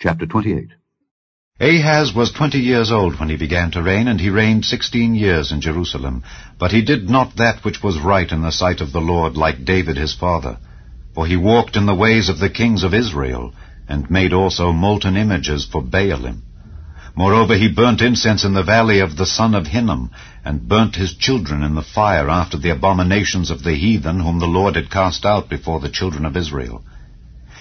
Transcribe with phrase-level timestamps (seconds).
[0.00, 0.68] Chapter 28
[1.58, 5.50] Ahaz was twenty years old when he began to reign, and he reigned sixteen years
[5.50, 6.22] in Jerusalem.
[6.56, 9.64] But he did not that which was right in the sight of the Lord, like
[9.64, 10.58] David his father.
[11.16, 13.52] For he walked in the ways of the kings of Israel,
[13.88, 16.42] and made also molten images for Baalim.
[17.16, 20.12] Moreover, he burnt incense in the valley of the son of Hinnom,
[20.44, 24.46] and burnt his children in the fire after the abominations of the heathen whom the
[24.46, 26.84] Lord had cast out before the children of Israel.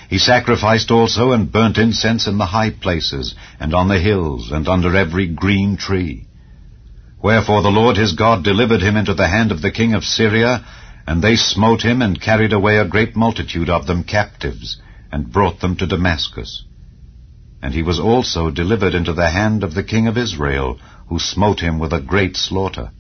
[0.10, 4.68] He sacrificed also and burnt incense in the high places, and on the hills, and
[4.68, 6.28] under every green tree.
[7.22, 10.64] Wherefore the Lord his God delivered him into the hand of the king of Syria,
[11.06, 14.80] and they smote him, and carried away a great multitude of them captives,
[15.12, 16.64] and brought them to Damascus.
[17.62, 21.60] And he was also delivered into the hand of the king of Israel, who smote
[21.60, 22.92] him with a great slaughter.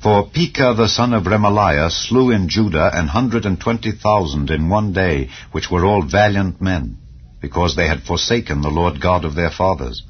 [0.00, 4.68] For Pekah the son of Remaliah slew in Judah an hundred and twenty thousand in
[4.68, 6.98] one day, which were all valiant men,
[7.42, 10.04] because they had forsaken the Lord God of their fathers.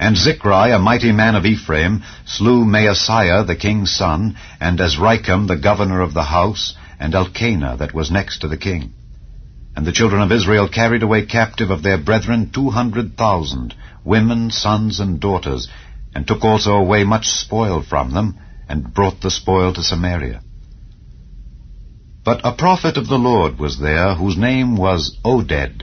[0.00, 5.56] And Zichri, a mighty man of Ephraim, slew Maaseiah the king's son, and Azrikam the
[5.56, 8.92] governor of the house, and Elkanah that was next to the king.
[9.76, 13.72] And the children of Israel carried away captive of their brethren two hundred thousand,
[14.04, 15.68] women, sons, and daughters,
[16.12, 20.42] and took also away much spoil from them, and brought the spoil to Samaria.
[22.24, 25.82] But a prophet of the Lord was there, whose name was Oded.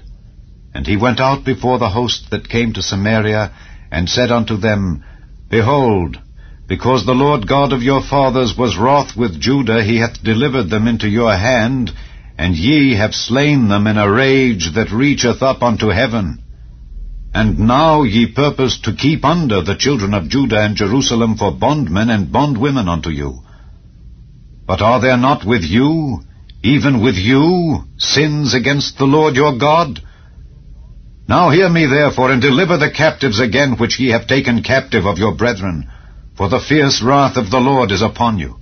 [0.73, 3.51] And he went out before the host that came to Samaria,
[3.91, 5.03] and said unto them,
[5.49, 6.17] Behold,
[6.67, 10.87] because the Lord God of your fathers was wroth with Judah, he hath delivered them
[10.87, 11.91] into your hand,
[12.37, 16.41] and ye have slain them in a rage that reacheth up unto heaven.
[17.33, 22.09] And now ye purpose to keep under the children of Judah and Jerusalem for bondmen
[22.09, 23.39] and bondwomen unto you.
[24.67, 26.23] But are there not with you,
[26.63, 30.01] even with you, sins against the Lord your God?
[31.27, 35.17] Now hear me therefore, and deliver the captives again which ye have taken captive of
[35.17, 35.89] your brethren,
[36.35, 38.57] for the fierce wrath of the Lord is upon you.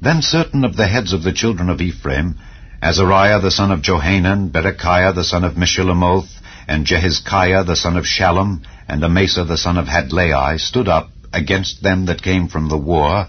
[0.00, 2.38] Then certain of the heads of the children of Ephraim,
[2.82, 6.33] Azariah the son of Johanan, Berechiah the son of Meshillemoth,
[6.66, 11.82] and Jehizkiah the son of Shallum, and Amasa the son of Hadlai, stood up against
[11.82, 13.26] them that came from the war,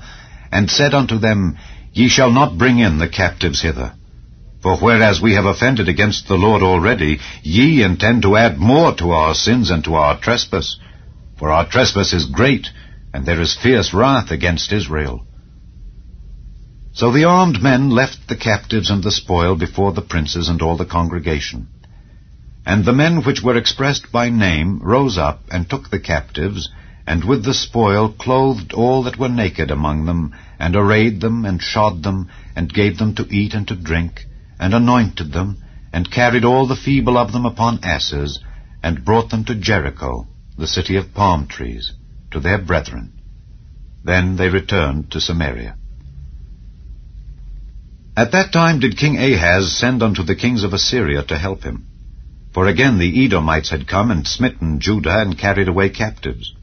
[0.52, 1.58] and said unto them,
[1.94, 3.94] Ye shall not bring in the captives hither.
[4.62, 9.12] For whereas we have offended against the Lord already, ye intend to add more to
[9.12, 10.78] our sins and to our trespass.
[11.38, 12.70] For our trespass is great,
[13.14, 15.26] and there is fierce wrath against Israel.
[16.94, 20.78] So the armed men left the captives and the spoil before the princes and all
[20.78, 21.68] the congregation.
[22.66, 26.70] And the men which were expressed by name rose up and took the captives,
[27.06, 31.62] and with the spoil clothed all that were naked among them, and arrayed them, and
[31.62, 34.26] shod them, and gave them to eat and to drink,
[34.60, 35.58] and anointed them,
[35.94, 38.40] and carried all the feeble of them upon asses,
[38.82, 40.28] and brought them to Jericho,
[40.58, 41.94] the city of palm trees,
[42.32, 43.14] to their brethren.
[44.04, 45.76] Then they returned to Samaria.
[48.18, 51.88] At that time did King Ahaz send unto the kings of Assyria to help him.
[52.56, 56.54] For again the Edomites had come and smitten Judah and carried away captives.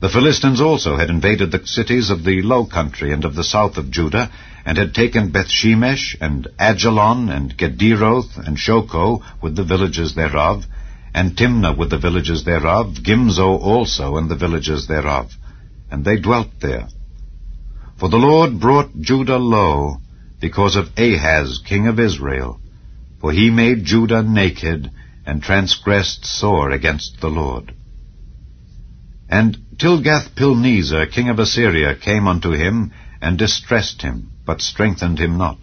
[0.00, 3.78] The Philistines also had invaded the cities of the low country and of the south
[3.78, 4.32] of Judah,
[4.64, 10.66] and had taken Bethshemesh, and Ajalon, and Gederoth, and Shocho, with the villages thereof,
[11.14, 15.30] and Timnah with the villages thereof, Gimzo also and the villages thereof.
[15.88, 16.88] And they dwelt there.
[17.96, 19.98] For the Lord brought Judah low,
[20.40, 22.60] because of Ahaz king of Israel,
[23.26, 24.88] for he made Judah naked,
[25.26, 27.74] and transgressed sore against the Lord.
[29.28, 35.58] And Tilgath-Pilneser, king of Assyria, came unto him, and distressed him, but strengthened him not.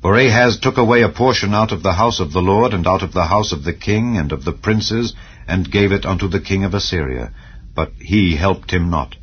[0.00, 3.02] For Ahaz took away a portion out of the house of the Lord, and out
[3.02, 5.12] of the house of the king, and of the princes,
[5.46, 7.30] and gave it unto the king of Assyria.
[7.74, 9.16] But he helped him not.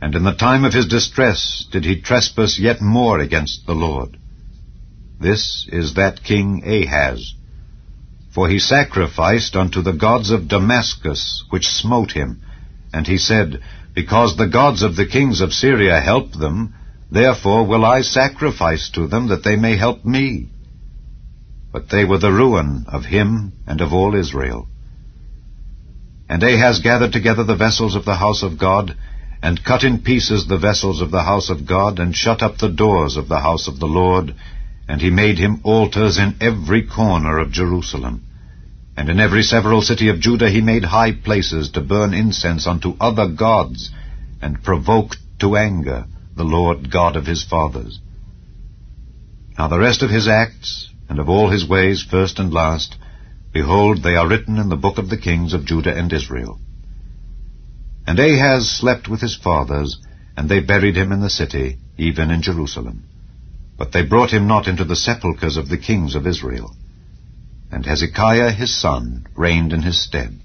[0.00, 4.16] And in the time of his distress did he trespass yet more against the Lord.
[5.22, 7.34] This is that king Ahaz.
[8.34, 12.42] For he sacrificed unto the gods of Damascus, which smote him.
[12.92, 13.60] And he said,
[13.94, 16.74] Because the gods of the kings of Syria help them,
[17.08, 20.48] therefore will I sacrifice to them, that they may help me.
[21.72, 24.66] But they were the ruin of him and of all Israel.
[26.28, 28.96] And Ahaz gathered together the vessels of the house of God,
[29.40, 32.76] and cut in pieces the vessels of the house of God, and shut up the
[32.84, 34.34] doors of the house of the Lord,
[34.88, 38.24] and he made him altars in every corner of Jerusalem.
[38.96, 42.96] And in every several city of Judah he made high places to burn incense unto
[43.00, 43.90] other gods,
[44.40, 46.06] and provoked to anger
[46.36, 48.00] the Lord God of his fathers.
[49.58, 52.96] Now the rest of his acts, and of all his ways, first and last,
[53.52, 56.58] Behold, they are written in the book of the kings of Judah and Israel.
[58.06, 59.98] And Ahaz slept with his fathers,
[60.36, 63.04] and they buried him in the city, even in Jerusalem.
[63.82, 66.76] But they brought him not into the sepulchres of the kings of Israel.
[67.68, 70.38] And Hezekiah his son reigned in his stead.